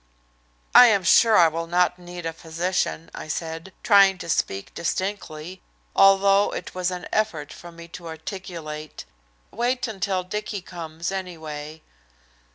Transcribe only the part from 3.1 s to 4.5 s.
I said, trying to